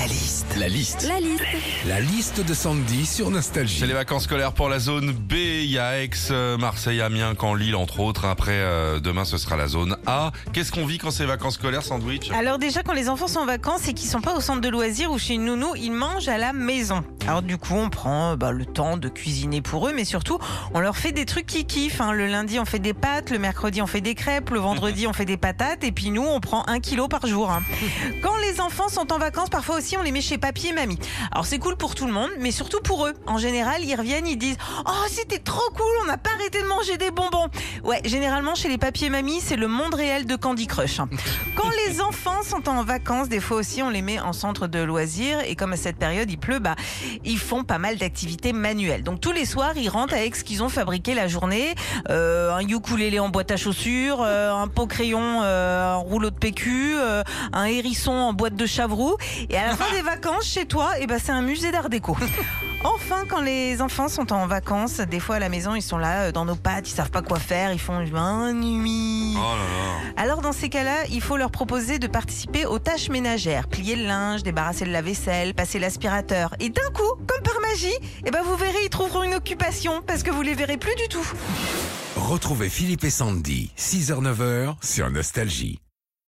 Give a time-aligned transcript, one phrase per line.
[0.00, 0.56] La liste.
[0.58, 1.06] La liste.
[1.06, 1.44] La liste.
[1.86, 3.80] La liste de Sandy sur Nostalgie.
[3.80, 5.34] C'est les vacances scolaires pour la zone B.
[5.34, 8.24] Il y a Aix, euh, Marseille, Amiens, Caen, Lille, entre autres.
[8.24, 10.32] Après, euh, demain, ce sera la zone A.
[10.54, 12.30] Qu'est-ce qu'on vit quand c'est vacances scolaires, sandwich?
[12.30, 14.70] Alors déjà, quand les enfants sont en vacances et qu'ils sont pas au centre de
[14.70, 17.04] loisirs ou chez une nounou, ils mangent à la maison.
[17.30, 20.40] Alors du coup, on prend bah, le temps de cuisiner pour eux, mais surtout,
[20.74, 22.00] on leur fait des trucs qui kiffent.
[22.00, 22.10] hein.
[22.10, 25.12] Le lundi, on fait des pâtes, le mercredi, on fait des crêpes, le vendredi, on
[25.12, 27.48] fait des patates, et puis nous, on prend un kilo par jour.
[27.52, 27.62] hein.
[28.20, 30.98] Quand les enfants sont en vacances, parfois aussi, on les met chez papy et mamie.
[31.30, 33.12] Alors c'est cool pour tout le monde, mais surtout pour eux.
[33.28, 36.66] En général, ils reviennent, ils disent «Oh, c'était trop cool, on n'a pas arrêté de
[36.66, 37.46] manger des bonbons!»
[37.84, 40.98] Ouais, généralement, chez les papy et mamies, c'est le monde réel de Candy Crush.
[40.98, 41.08] hein.
[41.54, 44.80] Quand les enfants sont en vacances, des fois aussi, on les met en centre de
[44.80, 45.38] loisirs.
[45.46, 46.74] Et comme à cette période, il pleut, bah,
[47.24, 49.02] ils font pas mal d'activités manuelles.
[49.02, 51.74] Donc tous les soirs, ils rentrent avec ce qu'ils ont fabriqué la journée.
[52.08, 56.36] Euh, un ukulélé en boîte à chaussures, euh, un pot crayon euh, en rouleau de
[56.36, 59.16] PQ, euh, un hérisson en boîte de chavroux.
[59.48, 62.16] Et à la fin des vacances, chez toi, eh ben, c'est un musée d'art déco.
[62.82, 66.22] Enfin, quand les enfants sont en vacances, des fois à la maison, ils sont là
[66.22, 69.34] euh, dans nos pattes, ils savent pas quoi faire, ils font un nuit.
[69.36, 70.22] Oh là là.
[70.22, 74.04] Alors dans ces cas-là, il faut leur proposer de participer aux tâches ménagères, plier le
[74.04, 76.54] linge, débarrasser le lave-vaisselle, passer l'aspirateur.
[76.58, 76.88] Et d'un
[77.26, 80.54] comme par magie, eh ben vous verrez, ils trouveront une occupation parce que vous les
[80.54, 81.26] verrez plus du tout.
[82.16, 85.80] Retrouvez Philippe et Sandy, 6h-9h sur Nostalgie.